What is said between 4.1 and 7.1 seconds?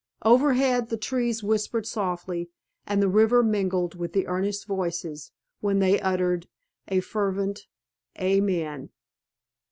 the earnest voices when they uttered a